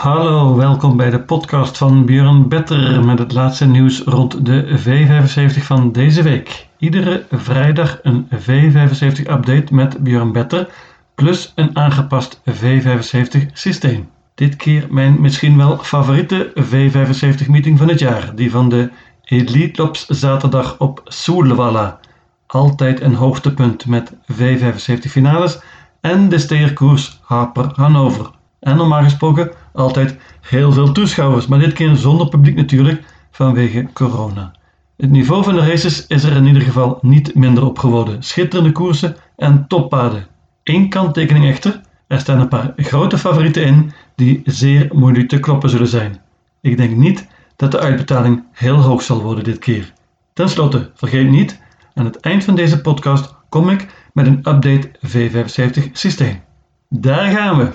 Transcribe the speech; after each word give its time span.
Hallo, 0.00 0.56
welkom 0.56 0.96
bij 0.96 1.10
de 1.10 1.20
podcast 1.20 1.78
van 1.78 2.04
Björn 2.04 2.48
Better 2.48 3.04
met 3.04 3.18
het 3.18 3.32
laatste 3.32 3.66
nieuws 3.66 4.02
rond 4.02 4.46
de 4.46 4.78
V75 4.78 5.62
van 5.62 5.92
deze 5.92 6.22
week. 6.22 6.66
Iedere 6.78 7.24
vrijdag 7.30 7.98
een 8.02 8.28
V75 8.34 9.30
update 9.30 9.66
met 9.70 9.98
Björn 9.98 10.32
Better 10.32 10.68
plus 11.14 11.52
een 11.54 11.76
aangepast 11.76 12.40
V75 12.50 13.52
systeem. 13.52 14.08
Dit 14.34 14.56
keer 14.56 14.86
mijn 14.90 15.20
misschien 15.20 15.56
wel 15.56 15.78
favoriete 15.78 16.52
V75 16.56 17.46
meeting 17.48 17.78
van 17.78 17.88
het 17.88 17.98
jaar, 17.98 18.34
die 18.34 18.50
van 18.50 18.68
de 18.68 18.90
Elite 19.24 19.82
Lops 19.82 20.06
zaterdag 20.06 20.78
op 20.78 21.00
Solvalla. 21.04 22.00
Altijd 22.46 23.00
een 23.00 23.14
hoogtepunt 23.14 23.86
met 23.86 24.12
V75 24.32 25.08
finales 25.08 25.60
en 26.00 26.28
de 26.28 26.38
steerkoers 26.38 27.20
Harper 27.22 27.72
Hannover. 27.74 28.30
En 28.60 28.76
normaal 28.76 29.02
gesproken 29.02 29.50
altijd 29.72 30.16
heel 30.40 30.72
veel 30.72 30.92
toeschouwers, 30.92 31.46
maar 31.46 31.58
dit 31.58 31.72
keer 31.72 31.96
zonder 31.96 32.28
publiek 32.28 32.56
natuurlijk 32.56 33.02
vanwege 33.30 33.88
corona. 33.92 34.52
Het 34.96 35.10
niveau 35.10 35.44
van 35.44 35.54
de 35.54 35.66
races 35.66 36.06
is 36.06 36.24
er 36.24 36.36
in 36.36 36.46
ieder 36.46 36.62
geval 36.62 36.98
niet 37.02 37.34
minder 37.34 37.64
op 37.64 37.78
geworden. 37.78 38.22
Schitterende 38.22 38.72
koersen 38.72 39.16
en 39.36 39.64
toppaden. 39.68 40.26
Eén 40.64 40.88
kanttekening 40.88 41.44
echter, 41.44 41.80
er 42.06 42.20
staan 42.20 42.40
een 42.40 42.48
paar 42.48 42.72
grote 42.76 43.18
favorieten 43.18 43.64
in 43.64 43.92
die 44.14 44.42
zeer 44.44 44.88
moeilijk 44.92 45.28
te 45.28 45.40
kloppen 45.40 45.70
zullen 45.70 45.88
zijn. 45.88 46.20
Ik 46.60 46.76
denk 46.76 46.96
niet 46.96 47.26
dat 47.56 47.70
de 47.70 47.78
uitbetaling 47.78 48.44
heel 48.52 48.76
hoog 48.76 49.02
zal 49.02 49.22
worden 49.22 49.44
dit 49.44 49.58
keer. 49.58 49.92
Ten 50.32 50.48
slotte, 50.48 50.90
vergeet 50.94 51.30
niet, 51.30 51.60
aan 51.94 52.04
het 52.04 52.20
eind 52.20 52.44
van 52.44 52.54
deze 52.54 52.80
podcast 52.80 53.34
kom 53.48 53.68
ik 53.68 53.86
met 54.12 54.26
een 54.26 54.38
update 54.38 54.90
V75 55.06 55.92
systeem. 55.92 56.40
Daar 56.88 57.30
gaan 57.30 57.58
we! 57.58 57.70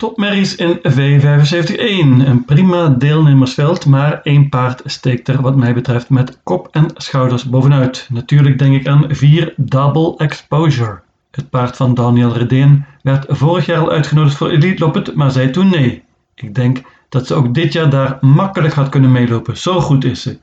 Topmerries 0.00 0.56
in 0.56 0.78
V75-1. 0.78 2.26
Een 2.26 2.44
prima 2.44 2.88
deelnemersveld, 2.88 3.86
maar 3.86 4.20
één 4.22 4.48
paard 4.48 4.82
steekt 4.84 5.28
er 5.28 5.42
wat 5.42 5.56
mij 5.56 5.74
betreft 5.74 6.10
met 6.10 6.38
kop 6.42 6.68
en 6.70 6.86
schouders 6.94 7.44
bovenuit. 7.44 8.06
Natuurlijk 8.12 8.58
denk 8.58 8.74
ik 8.74 8.88
aan 8.88 9.04
4 9.08 9.54
Double 9.56 10.16
Exposure. 10.16 11.00
Het 11.30 11.50
paard 11.50 11.76
van 11.76 11.94
Daniel 11.94 12.32
Redeen 12.32 12.84
werd 13.02 13.24
vorig 13.28 13.66
jaar 13.66 13.78
al 13.78 13.90
uitgenodigd 13.90 14.36
voor 14.36 14.50
Elite 14.50 14.84
Loppet, 14.84 15.14
maar 15.14 15.30
zei 15.30 15.50
toen 15.50 15.70
nee. 15.70 16.02
Ik 16.34 16.54
denk 16.54 16.82
dat 17.08 17.26
ze 17.26 17.34
ook 17.34 17.54
dit 17.54 17.72
jaar 17.72 17.90
daar 17.90 18.18
makkelijk 18.20 18.74
had 18.74 18.88
kunnen 18.88 19.12
meelopen, 19.12 19.56
zo 19.56 19.80
goed 19.80 20.04
is 20.04 20.22
ze. 20.22 20.38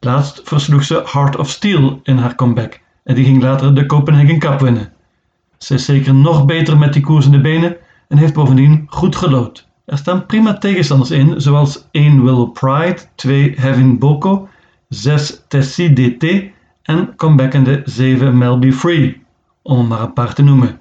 Laatst 0.00 0.40
versloeg 0.44 0.84
ze 0.84 1.02
Heart 1.12 1.36
of 1.36 1.50
Steel 1.50 2.00
in 2.02 2.16
haar 2.16 2.34
comeback 2.34 2.80
en 3.04 3.14
die 3.14 3.24
ging 3.24 3.42
later 3.42 3.74
de 3.74 3.86
Copenhagen 3.86 4.38
Cup 4.38 4.60
winnen. 4.60 4.92
Ze 5.58 5.74
is 5.74 5.84
zeker 5.84 6.14
nog 6.14 6.44
beter 6.44 6.78
met 6.78 6.92
die 6.92 7.02
koers 7.02 7.24
in 7.26 7.32
de 7.32 7.40
benen 7.40 7.76
en 8.08 8.16
heeft 8.16 8.34
bovendien 8.34 8.86
goed 8.88 9.16
gelood. 9.16 9.68
Er 9.84 9.98
staan 9.98 10.26
prima 10.26 10.58
tegenstanders 10.58 11.10
in, 11.10 11.40
zoals 11.40 11.86
1 11.90 12.24
Willow 12.24 12.52
Pride, 12.52 12.98
2 13.14 13.54
Having 13.58 13.98
Boko, 13.98 14.48
6 14.88 15.42
Tessie 15.48 15.92
DT 15.92 16.44
en 16.82 17.16
comebackende 17.16 17.82
7 17.84 18.38
Melby 18.38 18.72
Free, 18.72 19.22
om 19.62 19.86
maar 19.86 20.00
een 20.00 20.12
paar 20.12 20.34
te 20.34 20.42
noemen. 20.42 20.78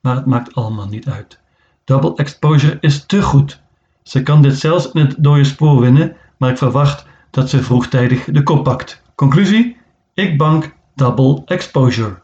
Maar 0.00 0.16
het 0.16 0.26
maakt 0.26 0.54
allemaal 0.54 0.88
niet 0.88 1.08
uit. 1.08 1.40
Double 1.84 2.14
Exposure 2.16 2.78
is 2.80 3.06
te 3.06 3.22
goed. 3.22 3.60
Ze 4.02 4.22
kan 4.22 4.42
dit 4.42 4.58
zelfs 4.58 4.92
in 4.92 5.00
het 5.00 5.14
dode 5.18 5.44
spoor 5.44 5.80
winnen, 5.80 6.16
maar 6.36 6.50
ik 6.50 6.58
verwacht 6.58 7.06
dat 7.30 7.50
ze 7.50 7.62
vroegtijdig 7.62 8.24
de 8.24 8.42
kop 8.42 8.64
pakt. 8.64 9.02
Conclusie? 9.14 9.76
Ik 10.14 10.38
bank 10.38 10.74
Double 10.94 11.42
Exposure. 11.44 12.18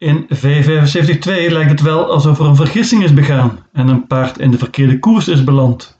In 0.00 0.26
V75-2 0.34 1.22
lijkt 1.24 1.70
het 1.70 1.80
wel 1.80 2.12
alsof 2.12 2.38
er 2.38 2.44
een 2.44 2.56
vergissing 2.56 3.02
is 3.02 3.14
begaan 3.14 3.58
en 3.72 3.88
een 3.88 4.06
paard 4.06 4.38
in 4.38 4.50
de 4.50 4.58
verkeerde 4.58 4.98
koers 4.98 5.28
is 5.28 5.44
beland. 5.44 5.98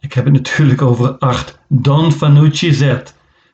Ik 0.00 0.12
heb 0.12 0.24
het 0.24 0.32
natuurlijk 0.32 0.82
over 0.82 1.18
8 1.18 1.58
Don 1.68 2.12
Fanucci 2.12 2.72
Z, 2.72 2.96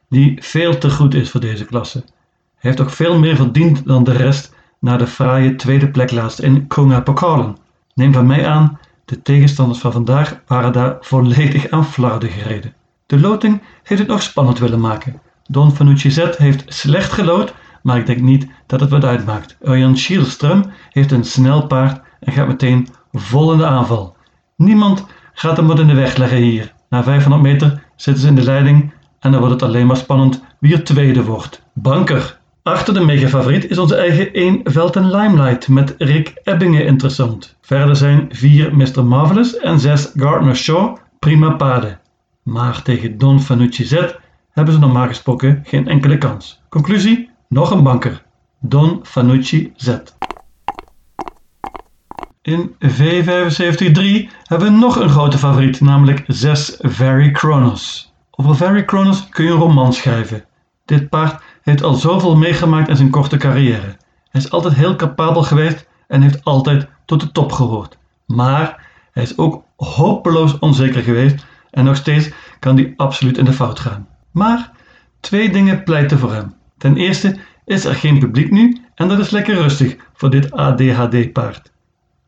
die 0.09 0.39
veel 0.43 0.79
te 0.79 0.91
goed 0.91 1.15
is 1.15 1.31
voor 1.31 1.41
deze 1.41 1.65
klasse. 1.65 1.99
Hij 1.99 2.71
heeft 2.71 2.81
ook 2.81 2.91
veel 2.91 3.19
meer 3.19 3.37
verdiend 3.37 3.87
dan 3.87 4.05
de 4.05 4.13
rest 4.13 4.55
na 4.79 4.97
de 4.97 5.07
fraaie 5.07 5.55
tweede 5.55 5.89
plek 5.89 6.11
laatst 6.11 6.39
in 6.39 6.67
Konga 6.67 7.01
Pokalen. 7.01 7.57
Neem 7.95 8.13
van 8.13 8.27
mij 8.27 8.47
aan, 8.47 8.79
de 9.05 9.23
tegenstanders 9.23 9.79
van 9.79 9.93
vandaag 9.93 10.41
waren 10.47 10.73
daar 10.73 10.97
volledig 11.01 11.71
aan 11.71 11.87
flarden 11.87 12.31
gereden. 12.31 12.75
De 13.07 13.21
loting 13.21 13.63
heeft 13.83 14.01
het 14.01 14.11
nog 14.11 14.23
spannend 14.23 14.59
willen 14.59 14.81
maken. 14.81 15.21
Don 15.47 15.73
Fanucci 15.73 16.11
Z 16.11 16.37
heeft 16.37 16.65
slecht 16.67 17.13
gelood 17.13 17.55
maar 17.89 17.99
ik 17.99 18.07
denk 18.07 18.21
niet 18.21 18.47
dat 18.67 18.81
het 18.81 18.91
wat 18.91 19.05
uitmaakt. 19.05 19.57
Örjan 19.61 19.95
Kihlström 19.95 20.71
heeft 20.91 21.13
een 21.13 21.25
snel 21.25 21.67
paard 21.67 22.01
en 22.21 22.33
gaat 22.33 22.47
meteen 22.47 22.89
vol 23.13 23.53
in 23.53 23.59
de 23.59 23.67
aanval. 23.67 24.17
Niemand 24.57 25.07
gaat 25.33 25.57
hem 25.57 25.67
wat 25.67 25.79
in 25.79 25.87
de 25.87 25.95
weg 25.95 26.17
leggen 26.17 26.39
hier. 26.39 26.73
Na 26.89 27.03
500 27.03 27.43
meter 27.43 27.83
zitten 27.97 28.23
ze 28.23 28.29
in 28.29 28.35
de 28.35 28.43
leiding 28.43 28.93
en 29.21 29.31
dan 29.31 29.41
wordt 29.41 29.61
het 29.61 29.71
alleen 29.71 29.87
maar 29.87 29.97
spannend 29.97 30.43
wie 30.61 30.75
er 30.75 30.85
tweede 30.85 31.25
wordt. 31.25 31.63
Banker. 31.73 32.39
Achter 32.63 32.95
de 32.95 33.05
megafavoriet 33.05 33.71
is 33.71 33.79
onze 33.79 33.97
eigen 33.97 34.33
1 34.33 34.61
Velten 34.65 35.11
Limelight 35.11 35.69
met 35.69 35.95
Rick 35.99 36.41
Ebbingen 36.45 36.87
interessant. 36.87 37.57
Verder 37.61 37.97
zijn 37.97 38.27
4 38.31 38.77
Mr. 38.77 39.05
Marvelous 39.05 39.59
en 39.59 39.79
6 39.79 40.13
Gardner 40.15 40.57
Shaw 40.57 40.97
prima 41.19 41.51
paden. 41.51 42.01
Maar 42.43 42.83
tegen 42.83 43.19
Don 43.19 43.41
Fanucci 43.41 43.85
Z 43.85 44.15
hebben 44.51 44.75
ze 44.75 44.81
normaal 44.81 45.07
gesproken 45.07 45.63
geen 45.65 45.89
enkele 45.89 46.19
kans. 46.19 46.63
Conclusie? 46.69 47.37
Nog 47.49 47.71
een 47.71 47.83
banker, 47.83 48.23
Don 48.61 49.01
Fanucci 49.03 49.73
Z. 49.77 49.99
In 52.43 52.75
V75-3 52.75 54.31
hebben 54.43 54.73
we 54.73 54.79
nog 54.79 54.97
een 54.97 55.09
grote 55.09 55.39
favoriet, 55.39 55.81
namelijk 55.81 56.25
6 56.27 56.77
Very 56.79 57.33
Chronos. 57.33 58.13
Over 58.31 58.57
Very 58.57 58.83
Chronos 58.87 59.29
kun 59.29 59.45
je 59.45 59.51
een 59.51 59.57
roman 59.57 59.93
schrijven. 59.93 60.45
Dit 60.85 61.09
paard 61.09 61.43
heeft 61.63 61.83
al 61.83 61.95
zoveel 61.95 62.37
meegemaakt 62.37 62.89
in 62.89 62.97
zijn 62.97 63.11
korte 63.11 63.37
carrière. 63.37 63.97
Hij 64.31 64.41
is 64.41 64.51
altijd 64.51 64.75
heel 64.75 64.97
capabel 64.97 65.43
geweest 65.43 65.89
en 66.09 66.23
heeft 66.23 66.45
altijd 66.45 66.89
tot 67.05 67.21
de 67.21 67.33
top 67.33 67.53
gehoord. 67.53 67.99
Maar 68.27 68.87
hij 69.13 69.23
is 69.23 69.39
ook 69.39 69.65
hopeloos 69.77 70.59
onzeker 70.59 71.03
geweest 71.03 71.47
en 71.71 71.85
nog 71.85 71.97
steeds 71.97 72.31
kan 72.59 72.77
hij 72.77 72.95
absoluut 72.97 73.39
in 73.39 73.45
de 73.45 73.53
fout 73.53 73.81
gaan. 73.81 74.09
Maar 74.31 74.71
twee 75.21 75.51
dingen 75.51 75.83
pleiten 75.83 76.19
voor 76.19 76.33
hem. 76.33 76.57
Ten 76.79 76.97
eerste 76.97 77.37
is 77.65 77.85
er 77.85 77.95
geen 77.95 78.19
publiek 78.19 78.51
nu 78.51 78.77
en 78.95 79.09
dat 79.09 79.19
is 79.19 79.31
lekker 79.31 79.55
rustig 79.55 79.97
voor 80.15 80.31
dit 80.31 80.51
ADHD-paard. 80.53 81.73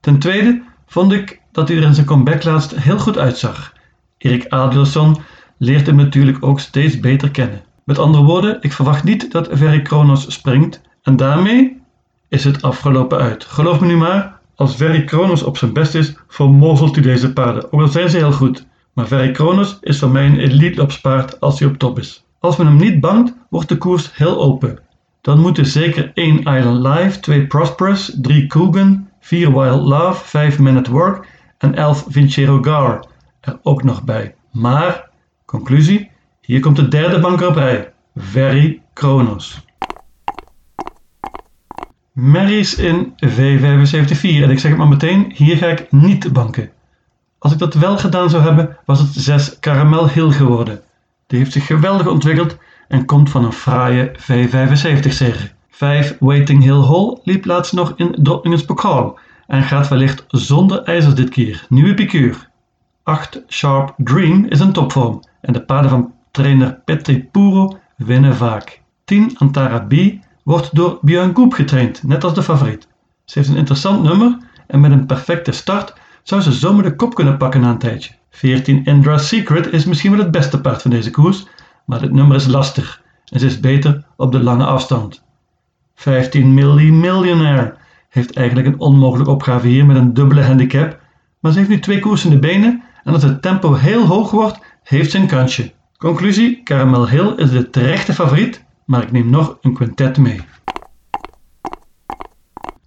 Ten 0.00 0.19
tweede 0.19 0.62
vond 0.87 1.12
ik 1.12 1.41
dat 1.53 1.69
hij 1.69 1.77
er 1.77 1.83
in 1.83 1.94
zijn 1.94 2.06
comeback 2.06 2.44
laatst 2.44 2.77
heel 2.77 2.99
goed 2.99 3.19
uitzag. 3.19 3.72
Erik 4.19 4.47
Adelsson 4.49 5.16
leert 5.59 5.87
hem 5.87 5.97
natuurlijk 5.97 6.44
ook 6.44 6.60
steeds 6.60 7.00
beter 7.00 7.31
kennen. 7.31 7.62
Met 7.84 7.99
andere 7.99 8.25
woorden, 8.25 8.59
ik 8.60 8.72
verwacht 8.72 9.05
niet 9.05 9.33
dat 9.33 9.49
Verry 9.50 9.83
Kronos 9.83 10.33
springt 10.33 10.81
en 11.03 11.16
daarmee 11.16 11.83
is 12.28 12.44
het 12.44 12.62
afgelopen 12.62 13.19
uit. 13.19 13.44
Geloof 13.44 13.81
me 13.81 13.87
nu 13.87 13.97
maar, 13.97 14.39
als 14.55 14.77
Verry 14.77 15.05
Kronos 15.05 15.43
op 15.43 15.56
zijn 15.56 15.72
best 15.72 15.94
is, 15.94 16.15
vermozelt 16.28 16.94
hij 16.94 17.05
deze 17.05 17.33
paarden. 17.33 17.72
Ook 17.72 17.81
al 17.81 17.89
zijn 17.89 18.10
ze 18.10 18.16
heel 18.16 18.33
goed. 18.33 18.66
Maar 18.93 19.06
Verry 19.06 19.31
Kronos 19.31 19.78
is 19.81 19.99
voor 19.99 20.10
mij 20.10 20.27
een 20.27 20.39
elite 20.39 20.99
paard 21.03 21.41
als 21.41 21.59
hij 21.59 21.69
op 21.69 21.78
top 21.78 21.99
is. 21.99 22.25
Als 22.41 22.56
men 22.56 22.67
hem 22.67 22.77
niet 22.77 23.01
bangt, 23.01 23.34
wordt 23.49 23.69
de 23.69 23.78
koers 23.78 24.17
heel 24.17 24.41
open. 24.41 24.78
Dan 25.21 25.41
moeten 25.41 25.67
zeker 25.67 26.11
1 26.15 26.39
Island 26.39 26.87
Live, 26.87 27.21
2 27.21 27.47
Prosperous, 27.47 28.17
3 28.21 28.47
Coogan, 28.47 29.09
4 29.21 29.53
Wild 29.53 29.81
Love, 29.81 30.25
5 30.25 30.59
Men 30.59 30.77
at 30.77 30.87
Work 30.87 31.28
en 31.59 31.75
11 31.75 32.05
Vincero 32.09 32.62
Gar 32.62 33.05
er 33.41 33.59
ook 33.62 33.83
nog 33.83 34.05
bij. 34.05 34.34
Maar, 34.53 35.09
conclusie, 35.45 36.11
hier 36.41 36.61
komt 36.61 36.77
de 36.77 36.89
derde 36.89 37.21
banker 37.21 37.49
op 37.49 37.55
rij. 37.55 37.93
Very 38.17 38.83
Kronos. 38.93 39.65
Merries 42.12 42.75
in 42.75 43.12
V75-4 43.27 44.43
en 44.43 44.51
ik 44.51 44.59
zeg 44.59 44.71
het 44.71 44.77
maar 44.77 44.89
meteen, 44.89 45.33
hier 45.34 45.57
ga 45.57 45.66
ik 45.66 45.93
niet 45.93 46.33
banken. 46.33 46.71
Als 47.39 47.53
ik 47.53 47.59
dat 47.59 47.75
wel 47.75 47.98
gedaan 47.98 48.31
zou 48.31 48.43
hebben, 48.43 48.77
was 48.84 48.98
het 48.98 49.09
6 49.13 49.59
Caramel 49.59 50.09
Hill 50.09 50.31
geworden. 50.31 50.83
Die 51.30 51.38
heeft 51.38 51.53
zich 51.53 51.66
geweldig 51.66 52.06
ontwikkeld 52.06 52.56
en 52.88 53.04
komt 53.04 53.30
van 53.30 53.44
een 53.44 53.53
fraaie 53.53 54.12
V75-serie. 54.18 55.50
5 55.71 56.16
Waiting 56.21 56.62
Hill 56.62 56.82
Hall 56.82 57.18
liep 57.22 57.44
laatst 57.44 57.72
nog 57.72 57.92
in 57.97 58.16
Drottningens 58.22 58.65
Pokaal 58.65 59.18
en 59.47 59.62
gaat 59.62 59.88
wellicht 59.88 60.24
zonder 60.28 60.82
ijzers 60.82 61.15
dit 61.15 61.28
keer. 61.28 61.66
Nieuwe 61.68 61.94
piqueur. 61.94 62.48
8 63.03 63.42
Sharp 63.48 63.94
Dream 63.97 64.44
is 64.44 64.60
een 64.60 64.72
topvorm 64.72 65.22
en 65.41 65.53
de 65.53 65.62
paarden 65.62 65.91
van 65.91 66.12
trainer 66.30 66.80
Petri 66.84 67.24
Puro 67.24 67.78
winnen 67.97 68.36
vaak. 68.36 68.80
10 69.04 69.38
Antara 69.38 69.78
B 69.78 69.94
wordt 70.42 70.74
door 70.74 70.98
Björn 71.03 71.34
Goep 71.34 71.53
getraind, 71.53 72.03
net 72.03 72.24
als 72.24 72.34
de 72.34 72.42
favoriet. 72.42 72.88
Ze 73.24 73.38
heeft 73.38 73.50
een 73.50 73.56
interessant 73.56 74.03
nummer 74.03 74.38
en 74.66 74.80
met 74.80 74.91
een 74.91 75.06
perfecte 75.06 75.53
start 75.53 75.94
zou 76.22 76.41
ze 76.41 76.53
zomaar 76.53 76.83
de 76.83 76.97
kop 76.97 77.15
kunnen 77.15 77.36
pakken 77.36 77.60
na 77.60 77.71
een 77.71 77.78
tijdje. 77.78 78.18
14 78.30 78.84
Indra 78.84 79.18
Secret 79.18 79.72
is 79.72 79.84
misschien 79.84 80.10
wel 80.10 80.21
het 80.21 80.30
beste 80.30 80.60
paard 80.60 80.82
van 80.82 80.91
deze 80.91 81.10
koers, 81.10 81.47
maar 81.86 82.00
het 82.00 82.12
nummer 82.12 82.36
is 82.36 82.47
lastig 82.47 83.03
en 83.24 83.41
ze 83.41 83.47
is 83.47 83.60
beter 83.60 84.04
op 84.16 84.32
de 84.32 84.42
lange 84.42 84.65
afstand. 84.65 85.22
15 85.94 86.54
Millie 86.54 86.92
Millionaire 86.92 87.74
heeft 88.09 88.36
eigenlijk 88.36 88.66
een 88.66 88.80
onmogelijke 88.80 89.32
opgave 89.32 89.66
hier 89.66 89.86
met 89.86 89.97
een 89.97 90.15
dubbele 90.15 90.42
handicap, 90.42 91.00
maar 91.41 91.53
ze 91.53 91.59
heeft 91.59 91.71
nu 91.71 91.78
twee 91.78 91.98
koersende 91.98 92.38
benen 92.38 92.82
en 93.04 93.12
als 93.12 93.22
het 93.22 93.42
tempo 93.42 93.74
heel 93.74 94.06
hoog 94.06 94.30
wordt, 94.30 94.59
heeft 94.83 95.10
ze 95.10 95.18
een 95.18 95.26
kansje. 95.26 95.72
Conclusie, 95.97 96.62
Caramel 96.62 97.09
Hill 97.09 97.33
is 97.36 97.50
de 97.50 97.71
terechte 97.71 98.12
favoriet, 98.12 98.65
maar 98.84 99.03
ik 99.03 99.12
neem 99.12 99.30
nog 99.30 99.59
een 99.60 99.74
quintet 99.74 100.18
mee. 100.18 100.41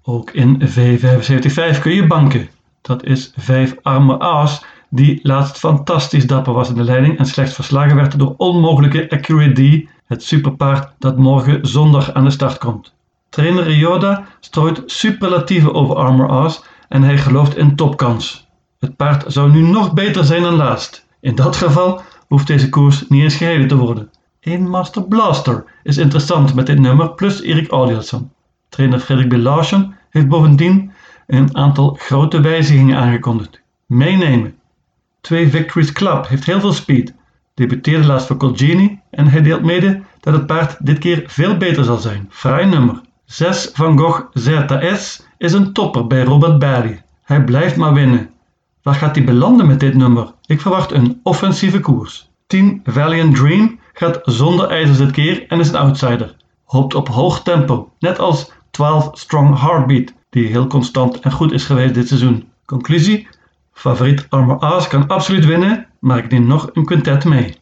Ook 0.04 0.32
in 0.32 0.62
V75-5 0.62 1.82
kun 1.82 1.94
je 1.94 2.08
banken. 2.08 2.50
Dat 2.82 3.06
is 3.06 3.34
5 3.36 3.76
arme 3.82 4.20
aas 4.20 4.66
die 4.96 5.20
laatst 5.24 5.58
fantastisch 5.58 6.28
dapper 6.28 6.54
was 6.54 6.70
in 6.70 6.76
de 6.76 6.84
leiding 6.84 7.18
en 7.18 7.26
slechts 7.26 7.54
verslagen 7.54 7.96
werd 7.96 8.20
door 8.20 8.34
onmogelijke 8.38 9.10
Accurate 9.10 9.84
D, 9.84 9.90
het 10.06 10.24
superpaard 10.24 10.94
dat 11.00 11.18
morgen 11.18 11.68
zondag 11.68 12.14
aan 12.14 12.24
de 12.24 12.30
start 12.30 12.58
komt. 12.58 12.94
Trainer 13.30 13.64
Ryoda 13.64 14.26
strooit 14.40 14.82
superlatieven 14.86 15.74
over 15.74 15.96
Armor 15.96 16.30
Aas 16.30 16.64
en 16.90 17.04
hij 17.04 17.18
gelooft 17.18 17.58
in 17.58 17.76
topkans. 17.76 18.48
Het 18.80 18.96
paard 18.96 19.24
zou 19.28 19.52
nu 19.52 19.62
nog 19.62 19.94
beter 19.94 20.24
zijn 20.24 20.42
dan 20.42 20.56
laatst. 20.56 21.06
In 21.20 21.36
dat 21.36 21.56
geval 21.56 22.02
hoeft 22.28 22.48
deze 22.48 22.70
koers 22.70 23.08
niet 23.10 23.24
eens 23.24 23.36
gereden 23.36 23.68
te 23.68 23.78
worden. 23.78 24.10
Een 24.42 24.70
Master 24.70 25.04
Blaster 25.04 25.64
is 25.84 25.98
interessant 25.98 26.54
met 26.54 26.66
dit 26.66 26.80
nummer 26.80 27.12
plus 27.12 27.42
Erik 27.42 27.72
Audielson. 27.72 28.32
Trainer 28.70 29.00
Frederik 29.00 29.30
B. 29.30 29.38
Larsen 29.38 29.96
heeft 30.10 30.28
bovendien 30.28 30.92
een 31.28 31.58
aantal 31.58 31.98
grote 32.00 32.42
wijzigingen 32.42 32.98
aangekondigd. 32.98 33.62
Meenemen. 33.86 34.56
2 35.24 35.50
Victories 35.50 35.92
Club 35.92 36.28
heeft 36.28 36.46
heel 36.46 36.60
veel 36.60 36.74
speed. 36.74 37.14
Debuteerde 37.54 38.08
laatst 38.08 38.28
voor 38.28 38.38
Colgini 38.38 39.00
en 39.10 39.28
hij 39.28 39.42
deelt 39.42 39.64
mede 39.64 40.02
dat 40.20 40.34
het 40.34 40.46
paard 40.46 40.86
dit 40.86 40.98
keer 40.98 41.24
veel 41.28 41.58
beter 41.58 41.84
zal 41.84 41.98
zijn. 41.98 42.28
Fraai 42.30 42.66
nummer. 42.66 43.02
6 43.26 43.70
Van 43.74 44.00
Gogh 44.00 44.22
ZS 44.34 45.26
is 45.38 45.54
een 45.54 45.74
topper 45.74 46.08
bij 46.08 46.24
Robert 46.24 46.60
Barry. 46.60 47.02
Hij 47.24 47.44
blijft 47.44 47.76
maar 47.76 47.94
winnen. 47.94 48.30
Waar 48.82 48.96
gaat 48.96 49.16
hij 49.16 49.26
belanden 49.26 49.68
met 49.68 49.80
dit 49.80 49.94
nummer? 49.94 50.34
Ik 50.46 50.62
verwacht 50.62 50.92
een 50.92 51.20
offensieve 51.24 51.80
koers. 51.80 52.30
10 52.48 52.82
Valiant 52.84 53.36
Dream 53.36 53.80
gaat 53.94 54.20
zonder 54.24 54.70
ijzers 54.70 54.98
dit 54.98 55.12
keer 55.12 55.48
en 55.48 55.60
is 55.60 55.70
een 55.70 55.76
outsider. 55.76 56.36
Hoopt 56.64 56.96
op 56.96 57.08
hoog 57.08 57.42
tempo, 57.44 57.92
net 58.00 58.20
als 58.20 58.52
12 58.72 59.10
Strong 59.14 59.60
Heartbeat, 59.60 60.14
die 60.30 60.48
heel 60.48 60.68
constant 60.68 61.20
en 61.20 61.32
goed 61.32 61.52
is 61.52 61.66
geweest 61.66 61.94
dit 61.94 62.08
seizoen. 62.08 62.48
Conclusie: 62.66 63.28
Favoriet 63.74 64.26
Armor 64.30 64.60
Aas 64.60 64.88
kan 64.88 65.08
absoluut 65.08 65.46
winnen, 65.46 65.88
maar 66.00 66.18
ik 66.18 66.32
neem 66.32 66.48
nog 66.48 66.70
een 66.74 66.86
quintet 66.86 67.26
mee. 67.26 67.56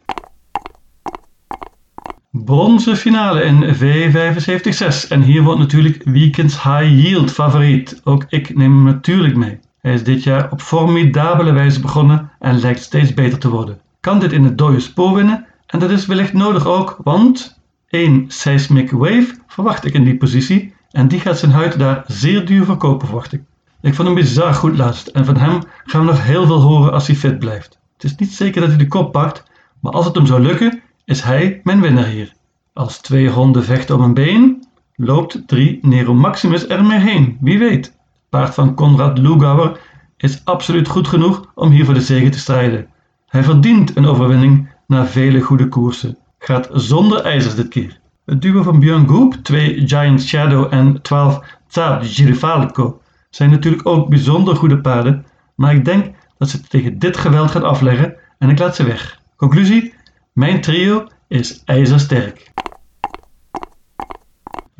Bronzen 2.31 2.97
finale 2.97 3.43
in 3.43 3.75
V75-6 3.75 5.07
en 5.09 5.21
hier 5.21 5.41
wordt 5.43 5.59
natuurlijk 5.59 6.03
Weekends 6.03 6.63
High 6.63 7.03
Yield 7.03 7.31
favoriet. 7.31 8.01
Ook 8.03 8.25
ik 8.29 8.55
neem 8.55 8.71
hem 8.71 8.83
natuurlijk 8.83 9.35
mee. 9.35 9.59
Hij 9.79 9.93
is 9.93 10.03
dit 10.03 10.23
jaar 10.23 10.51
op 10.51 10.61
formidabele 10.61 11.51
wijze 11.51 11.79
begonnen 11.79 12.31
en 12.39 12.59
lijkt 12.59 12.81
steeds 12.81 13.13
beter 13.13 13.39
te 13.39 13.49
worden. 13.49 13.79
Kan 13.99 14.19
dit 14.19 14.31
in 14.31 14.43
het 14.43 14.57
dode 14.57 14.79
spoor 14.79 15.15
winnen? 15.15 15.45
En 15.67 15.79
dat 15.79 15.89
is 15.89 16.05
wellicht 16.05 16.33
nodig 16.33 16.65
ook, 16.65 16.97
want 17.03 17.59
1 17.89 18.25
Seismic 18.27 18.91
Wave 18.91 19.35
verwacht 19.47 19.85
ik 19.85 19.93
in 19.93 20.03
die 20.03 20.17
positie 20.17 20.73
en 20.91 21.07
die 21.07 21.19
gaat 21.19 21.39
zijn 21.39 21.51
huid 21.51 21.79
daar 21.79 22.03
zeer 22.07 22.45
duur 22.45 22.65
verkopen, 22.65 23.07
verwacht 23.07 23.33
ik. 23.33 23.41
Ik 23.81 23.95
vond 23.95 24.07
hem 24.07 24.17
bizar 24.17 24.53
goed 24.53 24.77
laatst 24.77 25.07
en 25.07 25.25
van 25.25 25.37
hem 25.37 25.61
gaan 25.85 26.01
we 26.01 26.11
nog 26.11 26.23
heel 26.23 26.45
veel 26.45 26.61
horen 26.61 26.93
als 26.93 27.07
hij 27.07 27.15
fit 27.15 27.39
blijft. 27.39 27.79
Het 27.93 28.03
is 28.03 28.15
niet 28.15 28.33
zeker 28.33 28.61
dat 28.61 28.69
hij 28.69 28.79
de 28.79 28.87
kop 28.87 29.11
pakt, 29.11 29.43
maar 29.79 29.91
als 29.91 30.05
het 30.05 30.15
hem 30.15 30.25
zou 30.25 30.41
lukken, 30.41 30.81
is 31.05 31.21
hij 31.21 31.61
mijn 31.63 31.81
winnaar 31.81 32.05
hier. 32.05 32.33
Als 32.73 32.97
twee 32.97 33.29
honden 33.29 33.63
vechten 33.63 33.95
om 33.95 34.01
een 34.01 34.13
been, 34.13 34.67
loopt 34.95 35.47
3 35.47 35.79
Nero 35.81 36.13
Maximus 36.13 36.67
er 36.67 36.83
mee 36.83 36.99
heen, 36.99 37.37
wie 37.41 37.59
weet. 37.59 37.97
Paard 38.29 38.53
van 38.53 38.75
Konrad 38.75 39.17
Lugauer 39.17 39.79
is 40.17 40.41
absoluut 40.45 40.87
goed 40.87 41.07
genoeg 41.07 41.51
om 41.55 41.69
hier 41.69 41.85
voor 41.85 41.93
de 41.93 42.01
zege 42.01 42.29
te 42.29 42.39
strijden. 42.39 42.87
Hij 43.27 43.43
verdient 43.43 43.95
een 43.97 44.05
overwinning 44.05 44.69
na 44.87 45.05
vele 45.05 45.41
goede 45.41 45.67
koersen. 45.67 46.17
Gaat 46.39 46.69
zonder 46.73 47.21
ijzers 47.21 47.55
dit 47.55 47.67
keer. 47.67 47.99
Het 48.25 48.41
duo 48.41 48.63
van 48.63 48.79
Björn 48.79 49.07
Goop, 49.07 49.33
2 49.33 49.87
Giant 49.87 50.21
Shadow 50.21 50.73
en 50.73 51.01
12 51.01 51.39
Tsar 51.67 52.03
Girifalco 52.03 53.01
zijn 53.31 53.49
natuurlijk 53.49 53.87
ook 53.87 54.09
bijzonder 54.09 54.55
goede 54.55 54.81
paarden, 54.81 55.25
maar 55.55 55.73
ik 55.73 55.85
denk 55.85 56.15
dat 56.37 56.49
ze 56.49 56.61
tegen 56.61 56.99
dit 56.99 57.17
geweld 57.17 57.51
gaan 57.51 57.63
afleggen 57.63 58.15
en 58.37 58.49
ik 58.49 58.59
laat 58.59 58.75
ze 58.75 58.83
weg. 58.83 59.19
Conclusie: 59.35 59.93
mijn 60.33 60.61
trio 60.61 61.07
is 61.27 61.61
ijzersterk. 61.65 62.51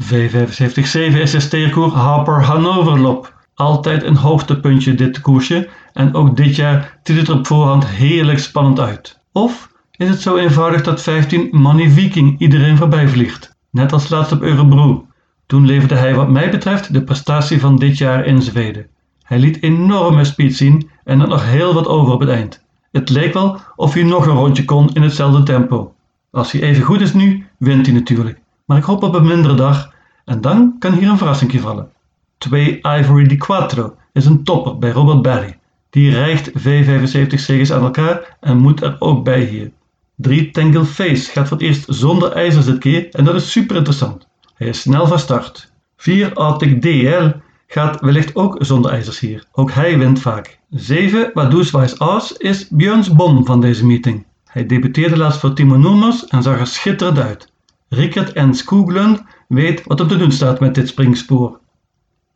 V75-7 0.04 1.18
is 1.22 1.52
Harper 1.94 2.44
Hanoverlop. 2.44 3.40
Altijd 3.56 4.04
een 4.04 4.16
hoogtepuntje 4.16 4.96
dit 4.96 5.22
koersje 5.22 5.70
en 5.94 6.14
ook 6.14 6.38
dit 6.38 6.56
jaar 6.56 7.00
ziet 7.04 7.18
het 7.18 7.28
er 7.28 7.36
op 7.36 7.48
voorhand 7.48 7.88
heerlijk 7.88 8.40
spannend 8.40 8.80
uit. 8.80 9.20
Of 9.32 9.72
is 9.92 10.10
het 10.10 10.22
zo 10.22 10.38
eenvoudig 10.38 10.84
dat 10.84 11.02
15 11.02 11.48
Money 11.52 11.90
Viking 11.90 12.40
iedereen 12.40 12.78
voorbij 12.78 13.08
vliegt? 13.08 13.56
Net 13.72 13.94
als 13.94 14.10
laatst 14.10 14.32
op 14.32 14.42
Eurebro. 14.42 15.06
Toen 15.52 15.66
leverde 15.66 15.96
hij 15.96 16.16
wat 16.16 16.30
mij 16.30 16.52
betreft 16.52 16.94
de 16.94 17.04
prestatie 17.04 17.60
van 17.60 17.76
dit 17.76 17.98
jaar 17.98 18.26
in 18.26 18.42
Zweden. 18.42 18.88
Hij 19.24 19.40
liet 19.40 19.64
enorme 19.64 20.24
speed 20.24 20.56
zien 20.56 20.90
en 21.04 21.20
had 21.20 21.30
nog 21.30 21.46
heel 21.46 21.74
wat 21.74 21.88
over 21.88 22.14
op 22.14 22.20
het 22.20 22.30
eind. 22.30 22.64
Het 22.92 23.10
leek 23.10 23.34
wel 23.34 23.60
of 23.76 23.94
hij 23.94 24.04
nog 24.04 24.26
een 24.26 24.36
rondje 24.36 24.66
kon 24.66 24.90
in 24.94 25.02
hetzelfde 25.02 25.44
tempo. 25.44 25.94
Als 26.32 26.52
hij 26.52 26.62
even 26.62 26.84
goed 26.84 27.02
is 27.02 27.14
nu, 27.14 27.46
wint 27.58 27.86
hij 27.86 27.96
natuurlijk. 27.96 28.42
Maar 28.66 28.78
ik 28.78 28.84
hoop 28.84 29.04
op 29.04 29.16
een 29.16 29.28
mindere 29.28 29.54
dag 29.54 29.94
en 30.26 30.42
dan 30.42 30.76
kan 30.80 30.94
hier 30.94 31.10
een 31.10 31.18
verrassing 31.18 31.62
vallen. 31.62 31.90
2 32.38 32.80
Ivory 32.82 33.28
di 33.28 33.38
Quattro 33.38 33.96
is 34.14 34.26
een 34.26 34.44
topper 34.44 34.78
bij 34.78 34.92
Robert 34.92 35.22
Barry. 35.22 35.58
Die 35.90 36.12
rijgt 36.12 36.50
V75 36.50 37.34
zegens 37.36 37.72
aan 37.72 37.84
elkaar 37.84 38.38
en 38.40 38.58
moet 38.58 38.82
er 38.82 38.96
ook 39.00 39.24
bij 39.24 39.44
hier. 39.44 39.72
3 40.16 40.52
Tangle 40.52 40.86
Face 40.86 41.32
gaat 41.32 41.48
voor 41.48 41.58
het 41.58 41.66
eerst 41.66 41.86
zonder 41.88 42.32
ijzers 42.32 42.66
dit 42.66 42.78
keer 42.78 43.10
en 43.12 43.24
dat 43.24 43.36
is 43.36 43.52
super 43.52 43.76
interessant. 43.76 44.30
Hij 44.62 44.70
is 44.70 44.82
snel 44.82 45.08
van 45.08 45.20
start. 45.20 45.72
4 45.98 46.34
Arctic 46.34 46.82
DL 46.82 47.28
gaat 47.68 48.02
wellicht 48.02 48.36
ook 48.36 48.58
zonder 48.60 48.92
ijzers 48.92 49.20
hier. 49.20 49.46
Ook 49.52 49.72
hij 49.72 49.98
wint 49.98 50.20
vaak. 50.20 50.60
7 50.70 51.32
Wadoes 51.34 52.00
As 52.00 52.32
is 52.32 52.68
Björns 52.70 53.14
bom 53.16 53.46
van 53.46 53.62
deze 53.62 53.86
meeting. 53.86 54.26
Hij 54.46 54.66
debuteerde 54.66 55.18
laatst 55.18 55.40
voor 55.40 55.54
Timo 55.54 55.78
Noemers 55.78 56.28
en 56.28 56.44
zag 56.44 56.60
er 56.60 56.68
schitterend 56.68 57.20
uit. 57.20 57.52
Rickert 57.90 58.34
en 58.34 58.54
Skoglund 58.54 59.24
weet 59.48 59.84
wat 59.86 60.00
hem 60.00 60.08
te 60.08 60.18
doen 60.18 60.32
staat 60.32 60.60
met 60.60 60.76
dit 60.76 60.88
springspoor. 60.88 61.60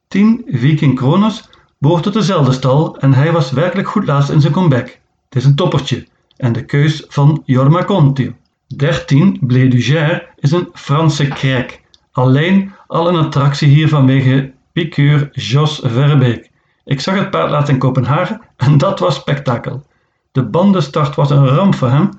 10 0.08 0.44
Viking 0.48 0.96
Kronos 0.96 1.50
behoort 1.78 2.04
tot 2.04 2.14
dezelfde 2.14 2.52
stal 2.52 2.98
en 2.98 3.14
hij 3.14 3.32
was 3.32 3.52
werkelijk 3.52 3.88
goed 3.88 4.06
laatst 4.06 4.30
in 4.30 4.42
zijn 4.42 4.54
comeback. 4.54 4.88
Het 5.30 5.36
is 5.36 5.46
een 5.46 5.56
toppertje 5.56 6.08
en 6.38 6.54
de 6.54 6.66
keus 6.66 7.06
van 7.08 7.42
Jorma 7.46 7.84
Conti. 7.84 8.36
13 8.76 9.38
Blé 9.42 9.68
is 10.36 10.52
een 10.52 10.70
Franse 10.74 11.28
krek. 11.28 11.84
Alleen 12.16 12.72
al 12.88 13.08
een 13.08 13.16
attractie 13.16 13.68
hier 13.68 13.88
vanwege 13.88 14.54
piqueur 14.72 15.30
Jos 15.32 15.82
Verbeek. 15.84 16.52
Ik 16.86 17.00
zag 17.00 17.16
het 17.16 17.30
paard 17.30 17.50
laatst 17.50 17.70
in 17.70 17.78
Kopenhagen 17.78 18.42
en 18.58 18.78
dat 18.78 19.00
was 19.00 19.16
spektakel. 19.16 19.86
De 20.32 20.44
bandenstart 20.44 21.16
was 21.16 21.30
een 21.30 21.48
ramp 21.48 21.76
voor 21.76 21.90
hem, 21.90 22.10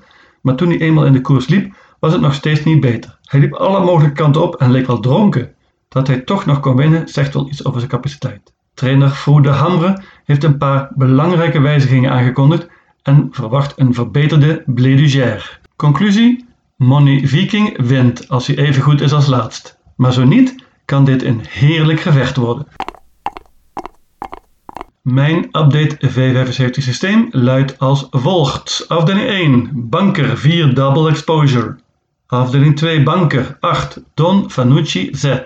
maar 0.41 0.55
toen 0.55 0.69
hij 0.69 0.79
eenmaal 0.79 1.05
in 1.05 1.13
de 1.13 1.21
koers 1.21 1.47
liep, 1.47 1.73
was 1.99 2.11
het 2.11 2.21
nog 2.21 2.33
steeds 2.33 2.63
niet 2.63 2.79
beter. 2.79 3.17
Hij 3.23 3.39
liep 3.39 3.53
alle 3.53 3.85
mogelijke 3.85 4.21
kanten 4.21 4.43
op 4.43 4.55
en 4.55 4.71
leek 4.71 4.87
wel 4.87 4.99
dronken. 4.99 5.53
Dat 5.87 6.07
hij 6.07 6.19
toch 6.19 6.45
nog 6.45 6.59
kon 6.59 6.75
winnen, 6.75 7.07
zegt 7.07 7.33
wel 7.33 7.47
iets 7.49 7.65
over 7.65 7.79
zijn 7.79 7.91
capaciteit. 7.91 8.53
Trainer 8.73 9.09
Froe 9.09 9.41
de 9.41 9.49
Hamre 9.49 10.01
heeft 10.25 10.43
een 10.43 10.57
paar 10.57 10.91
belangrijke 10.95 11.59
wijzigingen 11.59 12.11
aangekondigd 12.11 12.67
en 13.03 13.27
verwacht 13.31 13.73
een 13.75 13.93
verbeterde 13.93 14.63
Blédugère. 14.65 15.59
Conclusie? 15.75 16.45
Money 16.75 17.27
Viking 17.27 17.87
wint 17.87 18.29
als 18.29 18.47
hij 18.47 18.57
even 18.57 18.81
goed 18.81 19.01
is 19.01 19.13
als 19.13 19.27
laatst. 19.27 19.76
Maar 19.97 20.13
zo 20.13 20.23
niet, 20.23 20.55
kan 20.85 21.05
dit 21.05 21.23
een 21.23 21.41
heerlijk 21.49 21.99
gevecht 21.99 22.35
worden. 22.35 22.67
Mijn 25.01 25.43
update 25.43 25.97
V75 26.09 26.69
systeem 26.69 27.27
luidt 27.31 27.79
als 27.79 28.07
volgt. 28.09 28.85
Afdeling 28.87 29.27
1, 29.27 29.69
banker 29.73 30.37
4 30.37 30.73
double 30.73 31.09
exposure. 31.09 31.75
Afdeling 32.27 32.75
2, 32.75 33.03
banker 33.03 33.57
8, 33.59 34.01
Don 34.13 34.49
Fanucci 34.49 35.09
Z. 35.15 35.43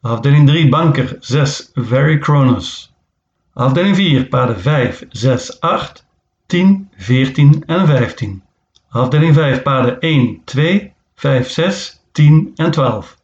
Afdeling 0.00 0.48
3, 0.48 0.68
banker 0.68 1.16
6, 1.20 1.70
Very 1.74 2.18
Kronos. 2.18 2.92
Afdeling 3.52 3.96
4, 3.96 4.26
paarden 4.28 4.60
5, 4.60 5.06
6, 5.08 5.60
8, 5.60 6.06
10, 6.46 6.90
14 6.96 7.62
en 7.66 7.86
15. 7.86 8.42
Afdeling 8.88 9.34
5, 9.34 9.62
paarden 9.62 10.00
1, 10.00 10.40
2, 10.44 10.92
5, 11.14 11.50
6, 11.50 12.00
10 12.12 12.52
en 12.56 12.70
12. 12.70 13.20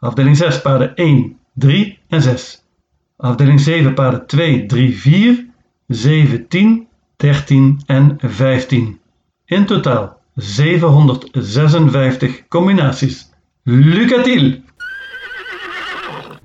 Afdeling 0.00 0.36
6, 0.36 0.60
paarden 0.60 0.96
1, 0.96 1.38
3 1.54 1.98
en 2.08 2.22
6. 2.22 2.64
Afdeling 3.16 3.60
7, 3.60 3.92
paarden 3.92 4.26
2, 4.26 4.66
3, 4.66 4.96
4, 4.96 5.46
7, 5.88 6.48
10, 6.48 6.86
13 7.16 7.76
en 7.86 8.16
15. 8.20 8.98
In 9.44 9.66
totaal 9.66 10.16
756 10.34 12.44
combinaties. 12.48 13.30
Lucatiel! 13.62 14.62